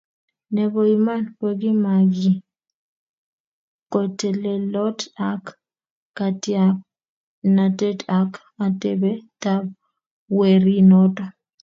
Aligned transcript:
Nebo 0.55 0.79
iman 0.95 1.23
kokimakekiy, 1.39 2.37
kotelelot 3.91 4.99
ak 5.31 5.43
katiaknatet 6.17 7.99
ak 8.19 8.31
atebetab 8.65 9.63
werinoto 10.37 11.25